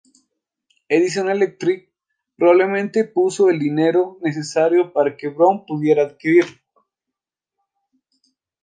[0.89, 1.91] Edison Electric
[2.35, 6.59] probablemente puso el dinero necesario para que Brown pudiera adquirirlos.